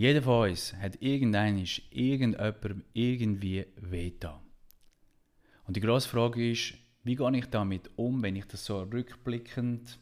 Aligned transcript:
Jeder 0.00 0.22
von 0.22 0.48
uns 0.48 0.74
hat 0.76 1.02
irgendein 1.02 1.62
irgendjemandem 1.90 2.84
irgendwie 2.94 3.66
wehgetan. 3.76 4.40
Und 5.66 5.76
die 5.76 5.82
grosse 5.82 6.08
Frage 6.08 6.52
ist, 6.52 6.72
wie 7.04 7.16
gehe 7.16 7.36
ich 7.36 7.44
damit 7.50 7.90
um, 7.96 8.22
wenn 8.22 8.34
ich 8.34 8.46
das 8.46 8.64
so 8.64 8.80
rückblickend 8.80 9.98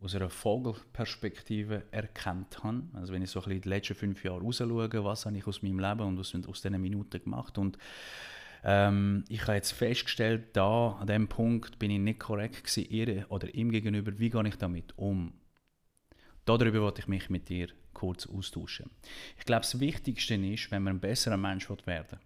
aus 0.00 0.14
einer 0.14 0.30
Vogelperspektive 0.30 1.82
erkannt 1.90 2.62
habe. 2.62 2.84
Also 2.92 3.12
wenn 3.12 3.22
ich 3.22 3.30
so 3.30 3.40
ein 3.40 3.46
bisschen 3.46 3.62
die 3.62 3.68
letzten 3.70 3.96
fünf 3.96 4.22
Jahre 4.22 4.40
raus 4.40 4.58
schaue, 4.58 5.04
was 5.04 5.26
habe 5.26 5.36
ich 5.36 5.48
aus 5.48 5.62
meinem 5.62 5.80
Leben 5.80 6.02
und 6.02 6.20
aus, 6.20 6.32
aus 6.46 6.62
diesen 6.62 6.80
Minuten 6.80 7.24
gemacht 7.24 7.58
und 7.58 7.78
ähm, 8.62 9.24
ich 9.28 9.42
habe 9.42 9.54
jetzt 9.54 9.72
festgestellt, 9.72 10.50
da 10.52 10.92
an 10.92 11.08
dem 11.08 11.26
Punkt 11.26 11.80
bin 11.80 11.90
ich 11.90 11.98
nicht 11.98 12.20
korrekt 12.20 12.62
gewesen, 12.62 12.88
ihr 12.88 13.26
oder 13.30 13.52
ihm 13.52 13.72
gegenüber. 13.72 14.16
Wie 14.20 14.30
gehe 14.30 14.46
ich 14.46 14.58
damit 14.58 14.96
um? 14.96 15.32
Darüber 16.44 16.82
wollte 16.82 17.00
ich 17.00 17.08
mich 17.08 17.30
mit 17.30 17.48
dir 17.48 17.66
kurz 18.02 18.26
austauschen. 18.26 18.90
Ich 19.38 19.44
glaube, 19.44 19.60
das 19.60 19.78
Wichtigste 19.78 20.34
ist, 20.34 20.72
wenn 20.72 20.82
man 20.82 20.96
ein 20.96 21.00
besserer 21.00 21.36
Mensch 21.36 21.70
werden 21.70 21.86
will, 21.86 22.18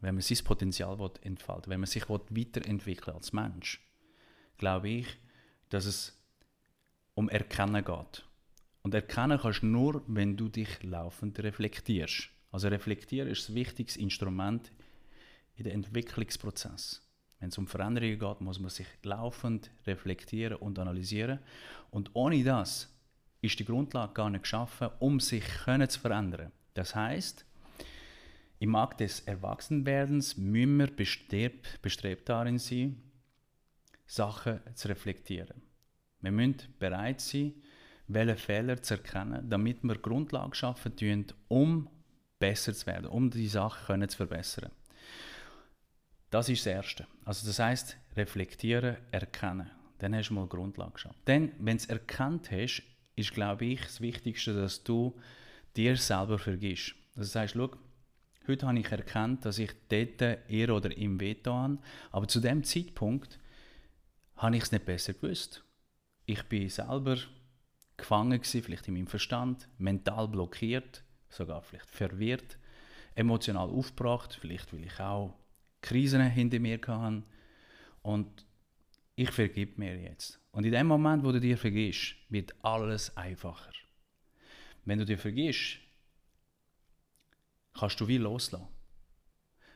wenn 0.00 0.16
man 0.16 0.22
sein 0.22 0.44
Potenzial 0.44 0.98
entfalten 1.22 1.70
wenn 1.70 1.78
man 1.78 1.86
sich 1.86 2.08
weiterentwickeln 2.08 3.14
als 3.16 3.32
Mensch, 3.32 3.80
glaube 4.58 4.88
ich, 4.88 5.06
dass 5.68 5.84
es 5.84 6.20
um 7.14 7.28
Erkennen 7.28 7.84
geht. 7.84 8.24
Und 8.82 8.94
erkennen 8.94 9.38
kannst 9.40 9.62
du 9.62 9.66
nur, 9.66 10.02
wenn 10.08 10.36
du 10.36 10.48
dich 10.48 10.82
laufend 10.82 11.38
reflektierst. 11.38 12.30
Also 12.50 12.66
reflektieren 12.66 13.28
ist 13.28 13.48
ein 13.48 13.54
wichtiges 13.54 13.96
Instrument 13.96 14.72
in 15.54 15.64
den 15.64 15.74
Entwicklungsprozess. 15.74 17.00
Wenn 17.38 17.50
es 17.50 17.58
um 17.58 17.68
Veränderungen 17.68 18.18
geht, 18.18 18.40
muss 18.40 18.58
man 18.58 18.70
sich 18.70 18.88
laufend 19.04 19.70
reflektieren 19.86 20.56
und 20.56 20.80
analysieren. 20.80 21.38
Und 21.90 22.10
ohne 22.14 22.42
das 22.42 22.91
ist 23.42 23.58
die 23.58 23.64
Grundlage 23.64 24.14
gar 24.14 24.30
nicht 24.30 24.44
geschaffen, 24.44 24.88
um 25.00 25.20
sich 25.20 25.44
können 25.64 25.88
zu 25.88 26.00
verändern. 26.00 26.52
Das 26.74 26.94
heißt, 26.94 27.44
im 28.60 28.74
Akt 28.76 29.00
des 29.00 29.20
Erwachsenwerdens 29.20 30.36
müssen 30.36 30.78
wir 30.78 30.86
bestrebt, 30.86 31.82
bestrebt 31.82 32.28
darin 32.28 32.58
sein, 32.58 33.02
Sachen 34.06 34.60
zu 34.74 34.88
reflektieren. 34.88 35.60
Wir 36.20 36.30
müssen 36.30 36.56
bereit 36.78 37.20
sein, 37.20 37.54
welche 38.06 38.36
Fehler 38.36 38.80
zu 38.80 38.94
erkennen, 38.94 39.50
damit 39.50 39.82
wir 39.82 39.96
Grundlage 39.96 40.54
schaffen 40.54 40.94
können, 40.94 41.26
um 41.48 41.90
besser 42.38 42.72
zu 42.72 42.86
werden, 42.86 43.06
um 43.06 43.30
die 43.30 43.48
Sachen 43.48 44.08
zu 44.08 44.16
verbessern. 44.16 44.70
Das 46.30 46.48
ist 46.48 46.64
das 46.64 46.72
Erste. 46.72 47.06
Also 47.24 47.46
das 47.46 47.58
heißt, 47.58 47.96
reflektieren, 48.16 48.96
erkennen. 49.10 49.70
Dann 49.98 50.14
hast 50.14 50.28
du 50.28 50.34
mal 50.34 50.46
Grundlage 50.46 50.92
geschaffen. 50.92 51.20
Dann, 51.24 51.52
wenn 51.58 51.76
du 51.76 51.82
es 51.82 51.86
erkannt 51.86 52.50
hast, 52.50 52.82
ist, 53.16 53.32
glaube 53.32 53.64
ich, 53.66 53.80
das 53.80 54.00
Wichtigste, 54.00 54.54
dass 54.54 54.82
du 54.82 55.18
dir 55.76 55.96
selber 55.96 56.38
vergisst. 56.38 56.94
Das 57.14 57.34
heißt, 57.34 57.54
schau, 57.54 57.70
heute 58.46 58.66
habe 58.66 58.78
ich 58.78 58.90
erkannt, 58.90 59.44
dass 59.44 59.58
ich 59.58 59.72
dort 59.88 60.38
ihr 60.48 60.74
oder 60.74 60.96
ihm 60.96 61.20
veto 61.20 61.52
habe, 61.52 61.78
aber 62.10 62.28
zu 62.28 62.40
dem 62.40 62.64
Zeitpunkt 62.64 63.38
habe 64.36 64.56
ich 64.56 64.64
es 64.64 64.72
nicht 64.72 64.84
besser 64.84 65.12
gewusst. 65.12 65.64
Ich 66.26 66.42
bin 66.44 66.68
selber 66.68 67.18
gefangen 67.96 68.40
gewesen, 68.40 68.62
vielleicht 68.62 68.88
in 68.88 68.94
meinem 68.94 69.06
Verstand, 69.06 69.68
mental 69.78 70.28
blockiert, 70.28 71.04
sogar 71.28 71.62
vielleicht 71.62 71.90
verwirrt, 71.90 72.58
emotional 73.14 73.68
aufgebracht, 73.68 74.36
vielleicht 74.40 74.72
weil 74.72 74.84
ich 74.84 74.98
auch 75.00 75.34
Krisen 75.82 76.22
hinter 76.22 76.58
mir 76.58 76.80
hatte. 76.86 77.22
Und 78.02 78.46
ich 79.22 79.30
vergib 79.30 79.78
mir 79.78 79.96
jetzt. 79.96 80.40
Und 80.50 80.64
in 80.64 80.72
dem 80.72 80.86
Moment, 80.86 81.24
wo 81.24 81.32
du 81.32 81.40
dir 81.40 81.56
vergisst, 81.56 82.16
wird 82.28 82.54
alles 82.64 83.16
einfacher. 83.16 83.72
Wenn 84.84 84.98
du 84.98 85.04
dir 85.04 85.18
vergisst, 85.18 85.78
kannst 87.72 88.00
du 88.00 88.08
wie 88.08 88.18
loslassen. 88.18 88.66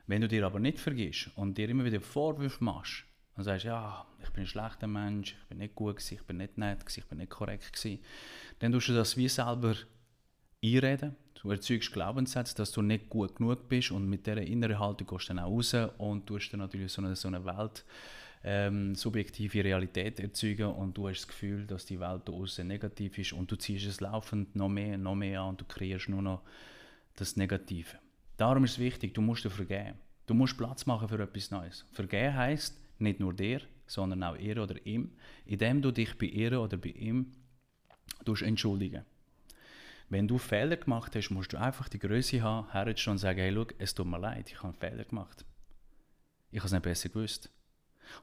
Wenn 0.06 0.20
du 0.20 0.28
dir 0.28 0.44
aber 0.44 0.58
nicht 0.58 0.78
vergisst 0.78 1.30
und 1.36 1.56
dir 1.56 1.68
immer 1.68 1.84
wieder 1.84 2.00
Vorwürfe 2.00 2.62
machst 2.62 3.04
und 3.36 3.44
sagst, 3.44 3.64
ja, 3.64 4.06
ich 4.22 4.30
bin 4.30 4.44
ein 4.44 4.46
schlechter 4.46 4.86
Mensch, 4.86 5.36
ich 5.40 5.48
bin 5.48 5.58
nicht 5.58 5.74
gut 5.74 5.96
gewesen, 5.96 6.14
ich 6.14 6.22
bin 6.22 6.36
nicht 6.38 6.58
nett 6.58 6.80
gewesen, 6.80 7.00
ich 7.00 7.06
bin 7.06 7.18
nicht 7.18 7.30
korrekt 7.30 7.72
gewesen, 7.72 8.02
dann 8.58 8.72
tust 8.72 8.88
du 8.88 8.94
das 8.94 9.16
wie 9.16 9.28
selber 9.28 9.74
einreden 10.62 11.16
Du 11.46 11.50
erzeugst 11.52 11.92
Glaubenssätze, 11.92 12.56
dass 12.56 12.72
du 12.72 12.82
nicht 12.82 13.08
gut 13.08 13.36
genug 13.36 13.68
bist 13.68 13.92
und 13.92 14.08
mit 14.08 14.26
dieser 14.26 14.42
inneren 14.42 14.78
Haltung 14.78 15.06
gehst 15.06 15.28
du 15.28 15.34
dann 15.34 15.44
auch 15.44 15.50
raus 15.50 15.76
und 15.98 16.26
tust 16.26 16.52
dann 16.52 16.60
natürlich 16.60 16.92
so 16.92 17.02
eine, 17.02 17.14
so 17.14 17.28
eine 17.28 17.44
Welt, 17.44 17.84
ähm, 18.48 18.94
subjektive 18.94 19.64
Realität 19.64 20.20
erzeugen 20.20 20.66
und 20.66 20.96
du 20.96 21.08
hast 21.08 21.22
das 21.22 21.28
Gefühl, 21.28 21.66
dass 21.66 21.84
die 21.84 21.98
Welt 21.98 22.30
außen 22.30 22.66
negativ 22.66 23.18
ist 23.18 23.32
und 23.32 23.50
du 23.50 23.56
ziehst 23.56 23.86
es 23.86 24.00
laufend 24.00 24.54
noch 24.54 24.68
mehr, 24.68 24.96
noch 24.96 25.16
mehr 25.16 25.40
an 25.40 25.50
und 25.50 25.60
du 25.60 25.64
kreierst 25.64 26.08
nur 26.08 26.22
noch 26.22 26.42
das 27.16 27.36
Negative. 27.36 27.98
Darum 28.36 28.62
ist 28.62 28.72
es 28.72 28.78
wichtig, 28.78 29.14
du 29.14 29.20
musst 29.20 29.44
dir 29.44 29.50
vergeben. 29.50 29.94
Du 30.26 30.34
musst 30.34 30.56
Platz 30.56 30.86
machen 30.86 31.08
für 31.08 31.20
etwas 31.20 31.50
Neues. 31.50 31.84
Vergeben 31.90 32.36
heißt 32.36 32.80
nicht 33.00 33.18
nur 33.18 33.34
dir, 33.34 33.62
sondern 33.88 34.22
auch 34.22 34.36
ihr 34.36 34.62
oder 34.62 34.84
ihm, 34.86 35.10
indem 35.44 35.82
du 35.82 35.90
dich 35.90 36.16
bei 36.16 36.26
ihr 36.26 36.60
oder 36.60 36.76
bei 36.76 36.90
ihm 36.90 37.32
entschuldigen. 38.42 39.04
Wenn 40.08 40.28
du 40.28 40.38
Fehler 40.38 40.76
gemacht 40.76 41.16
hast, 41.16 41.30
musst 41.30 41.52
du 41.52 41.56
einfach 41.56 41.88
die 41.88 41.98
Größe 41.98 42.40
haben, 42.42 42.70
herzustehen 42.70 43.12
und 43.12 43.18
sagen, 43.18 43.40
hey, 43.40 43.52
schau, 43.52 43.66
es 43.78 43.92
tut 43.92 44.06
mir 44.06 44.20
leid, 44.20 44.50
ich 44.50 44.58
habe 44.58 44.68
einen 44.68 44.74
Fehler 44.74 45.04
gemacht. 45.04 45.44
Ich 46.52 46.58
habe 46.58 46.66
es 46.66 46.72
nicht 46.72 46.82
besser 46.82 47.08
gewusst. 47.08 47.50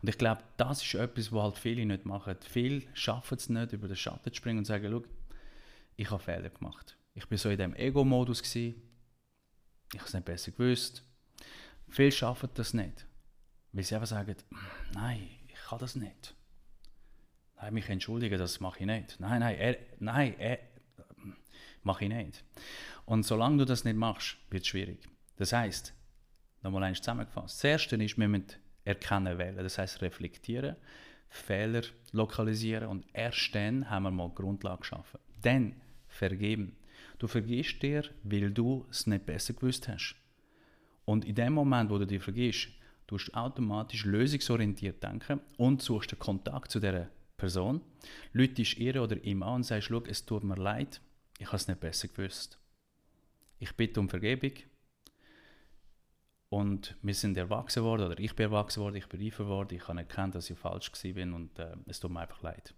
Und 0.01 0.09
ich 0.09 0.17
glaube, 0.17 0.43
das 0.57 0.83
ist 0.83 0.93
etwas, 0.95 1.31
was 1.31 1.43
halt 1.43 1.57
viele 1.57 1.85
nicht 1.85 2.05
machen. 2.05 2.35
Viele 2.41 2.83
schaffen 2.93 3.37
es 3.37 3.49
nicht, 3.49 3.73
über 3.73 3.87
den 3.87 3.95
Schatten 3.95 4.31
zu 4.31 4.35
springen 4.35 4.59
und 4.59 4.65
sagen, 4.65 4.89
schau, 4.89 5.03
ich 5.95 6.09
habe 6.09 6.21
Fehler 6.21 6.49
gemacht. 6.49 6.97
Ich 7.13 7.27
bin 7.27 7.37
so 7.37 7.49
in 7.49 7.57
dem 7.57 7.75
Ego-Modus 7.75 8.41
ich 9.93 9.99
habe 9.99 10.07
es 10.07 10.13
nicht 10.13 10.25
besser 10.25 10.51
gewusst. 10.51 11.03
Viele 11.87 12.11
schaffen 12.11 12.49
das 12.55 12.73
nicht, 12.73 13.05
weil 13.71 13.83
sie 13.83 13.93
einfach 13.93 14.07
sagen, 14.07 14.35
nein, 14.93 15.29
ich 15.47 15.69
kann 15.69 15.77
das 15.79 15.95
nicht. 15.95 16.33
Nein, 17.57 17.73
mich 17.75 17.87
entschuldigen, 17.89 18.39
das 18.39 18.59
mache 18.59 18.79
ich 18.79 18.85
nicht. 18.87 19.19
Nein, 19.19 19.41
nein, 19.41 19.55
er, 19.55 19.77
nein, 19.99 20.35
er, 20.39 20.59
mache 21.83 22.05
ich 22.05 22.11
nicht. 22.11 22.43
Und 23.05 23.23
solange 23.23 23.57
du 23.57 23.65
das 23.65 23.83
nicht 23.83 23.95
machst, 23.95 24.37
wird 24.49 24.63
es 24.63 24.67
schwierig. 24.67 25.07
Das 25.35 25.53
heißt, 25.53 25.93
nochmal 26.61 26.83
eins 26.83 26.99
zusammengefasst. 26.99 27.57
Das 27.57 27.63
Erste 27.63 27.95
ist, 27.97 28.17
wir 28.17 28.27
müssen 28.27 28.47
erkennen 28.85 29.37
wählen. 29.37 29.57
Das 29.57 29.77
heißt 29.77 30.01
reflektieren, 30.01 30.75
Fehler 31.29 31.81
lokalisieren 32.11 32.89
und 32.89 33.05
erst 33.13 33.55
dann 33.55 33.89
haben 33.89 34.03
wir 34.03 34.11
mal 34.11 34.29
Grundlage 34.29 34.81
geschaffen. 34.81 35.19
Dann 35.41 35.75
vergeben. 36.07 36.75
Du 37.17 37.27
vergisst 37.27 37.81
dir, 37.81 38.03
weil 38.23 38.51
du 38.51 38.85
es 38.89 39.07
nicht 39.07 39.25
besser 39.25 39.53
gewusst 39.53 39.87
hast. 39.87 40.15
Und 41.05 41.25
in 41.25 41.35
dem 41.35 41.53
Moment, 41.53 41.89
wo 41.89 41.97
du 41.97 42.05
dir 42.05 42.21
vergisst, 42.21 42.69
tust 43.07 43.29
du 43.29 43.33
automatisch 43.33 44.05
lösungsorientiert 44.05 45.03
denken 45.03 45.41
und 45.57 45.81
suchst 45.81 46.11
den 46.11 46.19
Kontakt 46.19 46.71
zu 46.71 46.79
dieser 46.79 47.09
Person, 47.37 47.81
lütest 48.31 48.77
ihr 48.77 49.01
oder 49.01 49.21
ihm 49.23 49.43
an 49.43 49.55
und 49.55 49.63
sagst, 49.63 49.87
schau, 49.89 50.03
es 50.05 50.25
tut 50.25 50.43
mir 50.43 50.55
leid, 50.55 51.01
ich 51.39 51.47
habe 51.47 51.57
es 51.57 51.67
nicht 51.67 51.79
besser 51.79 52.07
gewusst. 52.07 52.59
Ich 53.59 53.75
bitte 53.75 53.99
um 53.99 54.09
Vergebung. 54.09 54.53
Und 56.53 56.95
wir 57.01 57.15
sind 57.15 57.35
erwachsen 57.35 57.81
worden, 57.81 58.05
oder 58.05 58.19
ich 58.19 58.35
bin 58.35 58.43
erwachsen 58.43 58.83
worden, 58.83 58.97
ich 58.97 59.07
bin 59.07 59.19
reifer 59.19 59.47
worden, 59.47 59.75
ich 59.75 59.87
habe 59.87 59.97
erkannt, 59.97 60.35
dass 60.35 60.51
ich 60.51 60.57
falsch 60.59 60.91
bin 61.01 61.33
und 61.33 61.57
äh, 61.57 61.75
es 61.87 61.99
tut 61.99 62.11
mir 62.11 62.19
einfach 62.19 62.43
leid. 62.43 62.75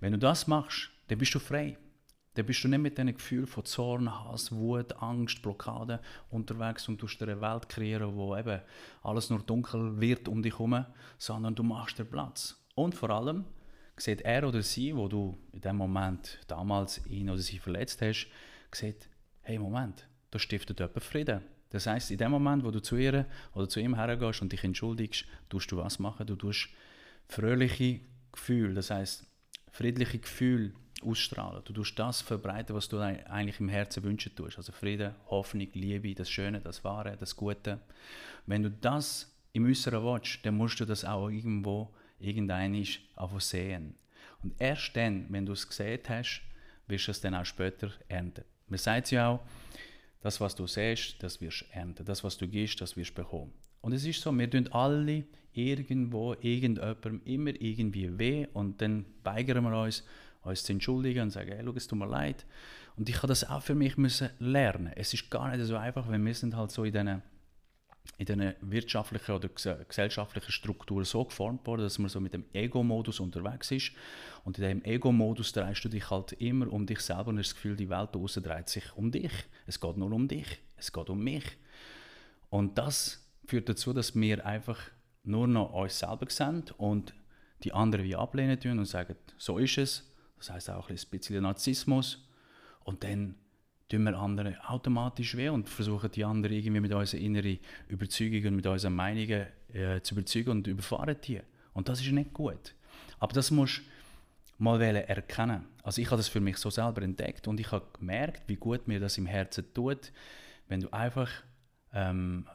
Wenn 0.00 0.12
du 0.12 0.18
das 0.18 0.46
machst, 0.46 0.90
dann 1.08 1.18
bist 1.18 1.34
du 1.34 1.38
frei. 1.38 1.76
Dann 2.32 2.46
bist 2.46 2.64
du 2.64 2.68
nicht 2.68 2.78
mit 2.78 2.96
diesem 2.96 3.12
Gefühl 3.12 3.46
von 3.46 3.66
Zorn, 3.66 4.10
Hass, 4.10 4.50
Wut, 4.52 5.02
Angst, 5.02 5.42
Blockade 5.42 6.00
unterwegs 6.30 6.88
und 6.88 7.02
du 7.02 7.06
eine 7.20 7.38
Welt 7.42 7.68
kreieren, 7.68 8.16
wo 8.16 8.34
eben 8.34 8.62
alles 9.02 9.28
nur 9.28 9.40
dunkel 9.40 10.00
wird 10.00 10.26
um 10.26 10.42
dich 10.42 10.54
herum, 10.54 10.86
sondern 11.18 11.54
du 11.54 11.62
machst 11.62 11.98
dir 11.98 12.06
Platz. 12.06 12.58
Und 12.74 12.94
vor 12.94 13.10
allem, 13.10 13.44
sieht 13.98 14.22
er 14.22 14.48
oder 14.48 14.62
sie, 14.62 14.96
wo 14.96 15.08
du 15.08 15.36
in 15.52 15.60
dem 15.60 15.76
Moment 15.76 16.40
damals 16.46 17.06
ihn 17.06 17.28
oder 17.28 17.42
sie 17.42 17.58
verletzt 17.58 18.00
hast, 18.00 18.30
sieht, 18.72 19.10
hey 19.42 19.58
Moment, 19.58 20.08
da 20.30 20.38
stiftet 20.38 20.80
jemand 20.80 21.04
Frieden. 21.04 21.57
Das 21.70 21.86
heißt, 21.86 22.10
in 22.10 22.18
dem 22.18 22.30
Moment, 22.30 22.64
wo 22.64 22.70
du 22.70 22.80
zu 22.80 22.96
ihr 22.96 23.26
oder 23.54 23.68
zu 23.68 23.80
ihm 23.80 23.94
hergehst 23.94 24.40
und 24.42 24.52
dich 24.52 24.64
entschuldigst, 24.64 25.24
tust 25.48 25.70
du 25.70 25.76
was 25.76 25.98
machen? 25.98 26.26
Du 26.26 26.36
tust 26.36 26.68
fröhliche 27.28 28.00
Gefühle, 28.32 28.74
das 28.74 28.90
heißt 28.90 29.26
friedliche 29.70 30.18
Gefühle 30.18 30.72
ausstrahlen. 31.02 31.62
Du 31.64 31.72
tust 31.72 31.98
das 31.98 32.20
verbreiten, 32.20 32.74
was 32.74 32.88
du 32.88 32.98
eigentlich 32.98 33.60
im 33.60 33.68
Herzen 33.68 34.02
wünschen 34.02 34.34
tust. 34.34 34.56
Also 34.56 34.72
Frieden, 34.72 35.14
Hoffnung, 35.26 35.68
Liebe, 35.74 36.14
das 36.14 36.30
Schöne, 36.30 36.60
das 36.60 36.82
Wahre, 36.84 37.16
das 37.16 37.36
Gute. 37.36 37.80
Wenn 38.46 38.62
du 38.62 38.70
das 38.70 39.32
im 39.52 39.66
Äußeren 39.66 40.02
willst, 40.02 40.44
dann 40.44 40.56
musst 40.56 40.80
du 40.80 40.84
das 40.84 41.04
auch 41.04 41.28
irgendwo 41.28 41.94
irgendeinisch 42.18 43.00
sehen. 43.38 43.94
Und 44.42 44.54
erst 44.58 44.96
dann, 44.96 45.26
wenn 45.30 45.46
du 45.46 45.52
es 45.52 45.68
gesehen 45.68 46.00
hast, 46.08 46.42
wirst 46.86 47.06
du 47.08 47.10
es 47.12 47.20
dann 47.20 47.34
auch 47.34 47.44
später 47.44 47.90
ernten. 48.08 48.44
Man 48.68 48.78
sagt 48.78 49.10
ja 49.10 49.28
auch, 49.28 49.40
das, 50.20 50.40
was 50.40 50.54
du 50.54 50.66
siehst, 50.66 51.22
das 51.22 51.40
wirst 51.40 51.62
du 51.62 51.78
ernten. 51.78 52.04
Das, 52.04 52.24
was 52.24 52.36
du 52.36 52.48
gibst, 52.48 52.80
das 52.80 52.96
wirst 52.96 53.10
du 53.10 53.22
bekommen. 53.22 53.52
Und 53.80 53.92
es 53.92 54.04
ist 54.04 54.20
so, 54.20 54.36
wir 54.36 54.50
tun 54.50 54.68
alle 54.72 55.24
irgendwo, 55.52 56.34
irgendjemandem 56.34 57.20
immer 57.24 57.50
irgendwie 57.60 58.18
weh 58.18 58.46
und 58.52 58.80
dann 58.80 59.06
weigern 59.22 59.64
wir 59.64 59.82
uns, 59.82 60.04
uns 60.42 60.64
zu 60.64 60.72
entschuldigen 60.72 61.22
und 61.22 61.30
sagen, 61.30 61.52
hey, 61.52 61.62
schau, 61.64 61.72
es 61.74 61.86
tut 61.86 61.98
mir 61.98 62.06
leid. 62.06 62.46
Und 62.96 63.08
ich 63.08 63.16
habe 63.16 63.28
das 63.28 63.48
auch 63.48 63.62
für 63.62 63.74
mich 63.74 63.96
müssen 63.96 64.30
lernen. 64.40 64.92
Es 64.96 65.14
ist 65.14 65.30
gar 65.30 65.54
nicht 65.54 65.64
so 65.64 65.76
einfach, 65.76 66.08
weil 66.08 66.24
wir 66.24 66.34
sind 66.34 66.56
halt 66.56 66.72
so 66.72 66.84
in 66.84 66.92
diesen 66.92 67.22
in 68.16 68.26
diesen 68.26 68.54
wirtschaftlichen 68.60 69.32
oder 69.32 69.48
gesellschaftlichen 69.48 70.50
Strukturen 70.50 71.04
so 71.04 71.24
geformt 71.24 71.66
worden, 71.66 71.82
dass 71.82 71.98
man 71.98 72.08
so 72.08 72.20
mit 72.20 72.34
dem 72.34 72.44
Ego-Modus 72.52 73.20
unterwegs 73.20 73.70
ist. 73.70 73.92
Und 74.44 74.58
in 74.58 74.64
diesem 74.64 74.84
Ego-Modus 74.84 75.52
drehst 75.52 75.84
du 75.84 75.88
dich 75.88 76.10
halt 76.10 76.32
immer 76.32 76.72
um 76.72 76.84
dich 76.84 77.00
selber 77.00 77.28
und 77.28 77.38
hast 77.38 77.50
das 77.50 77.54
Gefühl, 77.54 77.76
die 77.76 77.88
Welt 77.88 78.14
draußen 78.14 78.42
dreht 78.42 78.68
sich 78.68 78.96
um 78.96 79.12
dich. 79.12 79.32
Es 79.66 79.78
geht 79.78 79.96
nur 79.96 80.10
um 80.10 80.26
dich. 80.26 80.58
Es 80.76 80.92
geht 80.92 81.10
um 81.10 81.22
mich. 81.22 81.44
Und 82.50 82.76
das 82.76 83.28
führt 83.46 83.68
dazu, 83.68 83.92
dass 83.92 84.14
wir 84.16 84.44
einfach 84.44 84.80
nur 85.22 85.46
noch 85.46 85.72
uns 85.72 85.98
selber 85.98 86.26
sehen 86.28 86.64
und 86.76 87.14
die 87.62 87.72
anderen 87.72 88.04
wie 88.04 88.16
ablehnen 88.16 88.58
tun 88.58 88.78
und 88.78 88.86
sagen, 88.86 89.16
so 89.36 89.58
ist 89.58 89.78
es. 89.78 90.10
Das 90.38 90.50
heißt 90.50 90.70
auch 90.70 90.90
ein 90.90 90.98
bisschen 91.10 91.42
Narzissmus. 91.42 92.24
Und 92.84 93.04
dann 93.04 93.34
tun 93.88 94.04
wir 94.04 94.18
anderen 94.18 94.56
automatisch 94.60 95.36
weh 95.36 95.48
und 95.48 95.68
versuchen 95.68 96.10
die 96.10 96.24
anderen 96.24 96.56
irgendwie 96.56 96.80
mit 96.80 96.92
unseren 96.92 97.20
inneren 97.20 97.58
Überzeugungen, 97.88 98.56
mit 98.56 98.66
unseren 98.66 98.94
Meinungen 98.94 99.46
äh, 99.72 100.00
zu 100.02 100.14
überzeugen 100.14 100.50
und 100.50 100.66
überfahren 100.66 101.16
die. 101.24 101.40
Und 101.72 101.88
das 101.88 102.00
ist 102.00 102.12
nicht 102.12 102.32
gut. 102.32 102.74
Aber 103.18 103.32
das 103.32 103.50
musst 103.50 103.78
du 103.78 103.82
mal 104.58 104.80
erkennen. 104.80 105.64
Also 105.82 106.02
ich 106.02 106.08
habe 106.08 106.18
das 106.18 106.28
für 106.28 106.40
mich 106.40 106.58
so 106.58 106.70
selber 106.70 107.02
entdeckt 107.02 107.48
und 107.48 107.60
ich 107.60 107.70
habe 107.72 107.86
gemerkt, 107.98 108.42
wie 108.48 108.56
gut 108.56 108.86
mir 108.88 109.00
das 109.00 109.16
im 109.16 109.26
Herzen 109.26 109.64
tut, 109.72 110.12
wenn 110.68 110.80
du 110.80 110.92
einfach 110.92 111.30
ähm, 111.92 112.46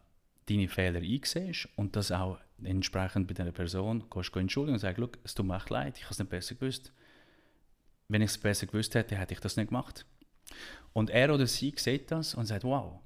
deine 0.48 0.68
Fehler 0.68 1.00
einsiehst 1.00 1.70
und 1.76 1.96
das 1.96 2.12
auch 2.12 2.38
entsprechend 2.64 3.28
bei 3.28 3.34
dieser 3.34 3.52
Person 3.52 4.04
gehst, 4.10 4.36
entschuldigen 4.36 4.76
und 4.76 4.80
sagst, 4.80 5.02
es 5.24 5.34
tut 5.34 5.46
mir 5.46 5.56
echt 5.56 5.70
leid, 5.70 5.98
ich 5.98 6.04
habe 6.04 6.14
es 6.14 6.20
nicht 6.20 6.30
besser 6.30 6.56
gewusst. 6.56 6.94
Wenn 8.10 8.22
ich 8.22 8.32
es 8.32 8.38
besser 8.38 8.68
gewusst 8.68 8.94
hätte, 8.96 9.18
hätte 9.18 9.34
ich 9.34 9.40
das 9.40 9.58
nicht 9.58 9.70
gemacht. 9.70 10.06
Und 10.94 11.10
er 11.10 11.34
oder 11.34 11.48
sie 11.48 11.74
sieht 11.76 12.12
das 12.12 12.36
und 12.36 12.46
sagt, 12.46 12.64
wow, 12.64 13.00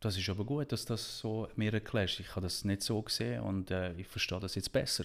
das 0.00 0.16
ist 0.16 0.28
aber 0.28 0.44
gut, 0.44 0.70
dass 0.70 0.84
das 0.84 1.18
so 1.18 1.48
mir 1.56 1.72
erklärst. 1.72 2.20
Ich 2.20 2.30
habe 2.30 2.42
das 2.42 2.64
nicht 2.64 2.82
so 2.82 3.02
gesehen 3.02 3.42
und 3.42 3.70
äh, 3.70 3.92
ich 3.94 4.06
verstehe 4.06 4.38
das 4.38 4.54
jetzt 4.54 4.72
besser. 4.72 5.04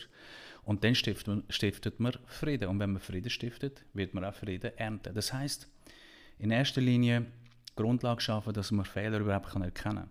Und 0.64 0.84
dann 0.84 0.94
stiftet 0.94 1.28
man, 1.28 1.44
stiftet 1.50 2.00
man 2.00 2.14
Frieden. 2.28 2.70
Und 2.70 2.80
wenn 2.80 2.92
man 2.92 3.02
Frieden 3.02 3.30
stiftet, 3.30 3.84
wird 3.94 4.14
man 4.14 4.24
auch 4.24 4.36
Frieden 4.36 4.72
ernten. 4.78 5.14
Das 5.16 5.34
heißt, 5.34 5.68
in 6.38 6.52
erster 6.52 6.82
Linie 6.82 7.26
Grundlage 7.76 8.22
schaffen, 8.22 8.54
dass 8.54 8.72
man 8.72 8.86
Fehler 8.86 9.20
überhaupt 9.20 9.48
erkennen 9.48 9.74
kann. 9.74 10.10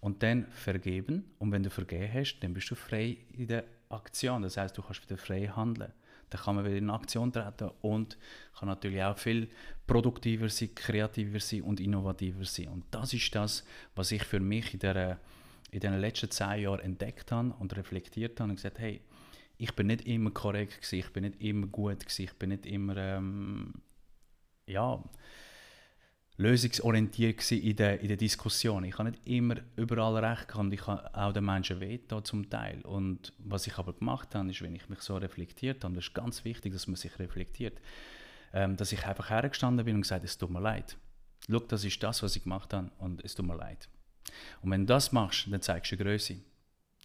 Und 0.00 0.22
dann 0.22 0.46
vergeben. 0.52 1.24
Und 1.38 1.52
wenn 1.52 1.62
du 1.62 1.70
vergeben 1.70 2.10
hast, 2.12 2.40
dann 2.40 2.54
bist 2.54 2.70
du 2.70 2.74
frei 2.74 3.18
in 3.32 3.48
der 3.48 3.64
Aktion. 3.92 4.42
Das 4.42 4.56
heißt, 4.56 4.76
du 4.76 4.82
kannst 4.82 5.02
wieder 5.02 5.18
frei 5.18 5.46
handeln 5.46 5.92
dann 6.32 6.40
kann 6.40 6.56
man 6.56 6.64
wieder 6.64 6.76
in 6.76 6.88
Aktion 6.88 7.30
treten 7.30 7.70
und 7.82 8.16
kann 8.58 8.68
natürlich 8.68 9.02
auch 9.02 9.18
viel 9.18 9.50
produktiver 9.86 10.48
sein, 10.48 10.74
kreativer 10.74 11.40
sein 11.40 11.62
und 11.62 11.78
innovativer 11.78 12.46
sein. 12.46 12.68
Und 12.68 12.84
das 12.90 13.12
ist 13.12 13.34
das, 13.34 13.64
was 13.94 14.12
ich 14.12 14.24
für 14.24 14.40
mich 14.40 14.72
in, 14.72 14.80
der, 14.80 15.18
in 15.70 15.80
den 15.80 15.98
letzten 15.98 16.30
zehn 16.30 16.62
Jahren 16.62 16.80
entdeckt 16.80 17.32
habe 17.32 17.54
und 17.58 17.76
reflektiert 17.76 18.40
habe 18.40 18.50
und 18.50 18.56
gesagt, 18.56 18.78
hey, 18.78 19.02
ich 19.58 19.76
bin 19.76 19.88
nicht 19.88 20.06
immer 20.06 20.30
korrekt 20.30 20.80
gewesen, 20.80 21.00
ich 21.00 21.12
bin 21.12 21.24
nicht 21.24 21.42
immer 21.42 21.66
gut 21.66 22.00
gewesen, 22.00 22.22
ich 22.22 22.32
bin 22.32 22.48
nicht 22.48 22.64
immer, 22.64 22.96
ähm, 22.96 23.74
ja, 24.66 25.02
lösungsorientiert 26.42 27.50
in 27.52 27.76
der, 27.76 28.00
in 28.00 28.08
der 28.08 28.16
Diskussion. 28.16 28.84
Ich 28.84 28.98
habe 28.98 29.10
nicht 29.10 29.26
immer 29.26 29.56
überall 29.76 30.24
recht 30.24 30.48
gehabt 30.48 30.64
und 30.64 30.72
ich 30.72 30.86
habe 30.86 31.14
auch 31.14 31.32
den 31.32 31.44
Menschen 31.44 31.80
wehtun 31.80 32.24
zum 32.24 32.50
Teil. 32.50 32.82
Und 32.82 33.32
was 33.38 33.66
ich 33.66 33.78
aber 33.78 33.92
gemacht 33.92 34.34
habe, 34.34 34.50
ist, 34.50 34.60
wenn 34.60 34.74
ich 34.74 34.88
mich 34.88 35.00
so 35.00 35.16
reflektiert 35.16 35.84
habe, 35.84 35.94
das 35.94 36.04
ist 36.04 36.14
ganz 36.14 36.44
wichtig, 36.44 36.72
dass 36.72 36.86
man 36.86 36.96
sich 36.96 37.18
reflektiert, 37.18 37.80
ähm, 38.52 38.76
dass 38.76 38.92
ich 38.92 39.06
einfach 39.06 39.30
hergestanden 39.30 39.84
bin 39.84 39.96
und 39.96 40.02
gesagt 40.02 40.24
es 40.24 40.36
tut 40.36 40.50
mir 40.50 40.60
leid. 40.60 40.96
Schau, 41.48 41.60
das 41.60 41.84
ist 41.84 42.02
das, 42.02 42.22
was 42.22 42.36
ich 42.36 42.42
gemacht 42.42 42.72
habe 42.74 42.90
und 42.98 43.24
es 43.24 43.34
tut 43.34 43.46
mir 43.46 43.56
leid. 43.56 43.88
Und 44.62 44.70
wenn 44.70 44.82
du 44.82 44.86
das 44.86 45.12
machst, 45.12 45.46
dann 45.50 45.62
zeigst 45.62 45.92
du 45.92 45.96
Größe. 45.96 46.36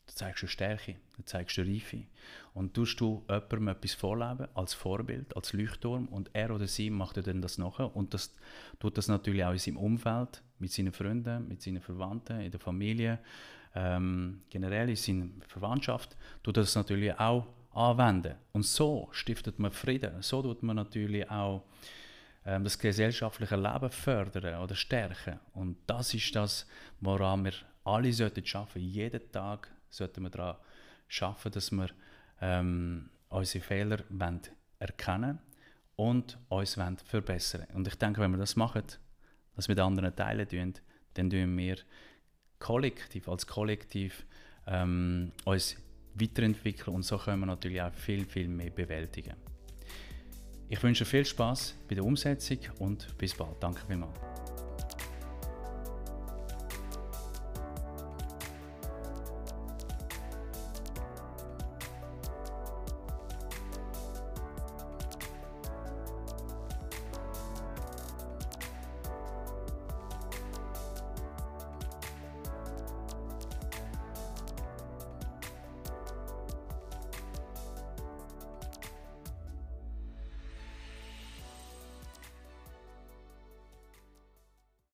Dann 0.07 0.15
zeigst 0.15 0.43
du 0.43 0.47
Stärke, 0.47 0.95
dann 1.15 1.25
zeigst 1.25 1.57
du 1.57 1.61
Reife. 1.61 2.03
Und 2.53 2.73
tust 2.73 2.99
du 2.99 3.23
jemandem 3.29 3.67
etwas 3.67 3.93
vorleben, 3.93 4.47
als 4.55 4.73
Vorbild, 4.73 5.35
als 5.35 5.53
Leuchtturm, 5.53 6.07
und 6.07 6.29
er 6.33 6.53
oder 6.53 6.67
sie 6.67 6.89
macht 6.89 7.25
dann 7.25 7.41
das 7.41 7.57
nachher. 7.57 7.95
Und 7.95 8.13
das 8.13 8.33
tut 8.79 8.97
das 8.97 9.07
natürlich 9.07 9.43
auch 9.43 9.51
in 9.51 9.59
seinem 9.59 9.77
Umfeld, 9.77 10.41
mit 10.59 10.71
seinen 10.71 10.91
Freunden, 10.91 11.47
mit 11.47 11.61
seinen 11.61 11.81
Verwandten, 11.81 12.41
in 12.41 12.51
der 12.51 12.59
Familie, 12.59 13.19
ähm, 13.75 14.41
generell 14.49 14.89
in 14.89 14.95
seiner 14.95 15.27
Verwandtschaft, 15.47 16.17
tut 16.41 16.57
das 16.57 16.73
natürlich 16.75 17.13
auch 17.19 17.45
anwenden. 17.73 18.35
Und 18.53 18.65
so 18.65 19.09
stiftet 19.11 19.59
man 19.59 19.71
Frieden. 19.71 20.21
So 20.21 20.41
tut 20.41 20.63
man 20.63 20.77
natürlich 20.77 21.29
auch 21.29 21.63
ähm, 22.45 22.63
das 22.63 22.79
gesellschaftliche 22.79 23.55
Leben 23.55 23.91
fördern 23.91 24.63
oder 24.63 24.75
stärken. 24.75 25.39
Und 25.53 25.77
das 25.85 26.13
ist 26.13 26.35
das, 26.35 26.65
woran 27.01 27.45
wir 27.45 27.53
alle 27.83 28.11
sollten 28.11 28.45
schaffen. 28.45 28.81
Jeden 28.81 29.31
Tag 29.31 29.69
sollten 29.89 30.23
wir 30.23 30.29
daran 30.29 30.57
arbeiten, 31.21 31.51
dass 31.51 31.71
wir 31.71 31.89
ähm, 32.41 33.09
unsere 33.29 33.63
Fehler 33.63 33.99
erkennen 34.79 35.39
und 35.95 36.37
uns 36.49 36.77
verbessern 37.05 37.67
Und 37.73 37.87
ich 37.87 37.95
denke, 37.95 38.21
wenn 38.21 38.31
wir 38.31 38.37
das 38.37 38.55
machen, 38.55 38.83
das 39.55 39.67
mit 39.67 39.79
anderen 39.79 40.15
teilen 40.15 40.47
tun, 40.47 40.73
dann 41.15 41.29
tun 41.29 41.57
wir 41.57 41.77
kollektiv, 42.59 43.27
als 43.27 43.47
Kollektiv 43.47 44.25
ähm, 44.67 45.31
uns 45.45 45.75
weiterentwickeln 46.15 46.95
und 46.95 47.03
so 47.03 47.17
können 47.17 47.39
wir 47.41 47.45
natürlich 47.45 47.81
auch 47.81 47.93
viel, 47.93 48.25
viel 48.25 48.47
mehr 48.47 48.69
bewältigen. 48.69 49.35
Ich 50.69 50.81
wünsche 50.83 51.05
viel 51.05 51.25
Spaß 51.25 51.75
bei 51.87 51.95
der 51.95 52.03
Umsetzung 52.03 52.59
und 52.79 53.17
bis 53.17 53.33
bald. 53.33 53.61
Danke 53.61 53.81
vielmals. 53.87 54.19